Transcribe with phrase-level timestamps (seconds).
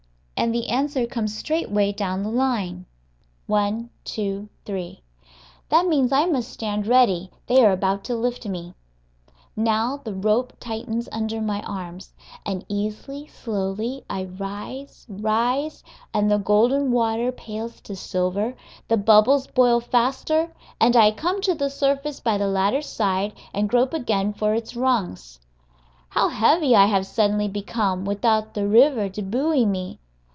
[0.41, 2.87] And the answer comes straightway down the line
[3.45, 5.03] one, two, three.
[5.69, 8.73] That means I must stand ready; they are about to lift me.
[9.55, 16.39] Now the rope tightens under my arms, and easily, slowly, I rise, rise, and the
[16.39, 18.55] golden water pales to silver,
[18.87, 23.69] the bubbles boil faster, and I come to the surface by the ladder's side and
[23.69, 25.39] grope again for its rungs.
[26.09, 29.99] How heavy I have suddenly become without the river to buoy me!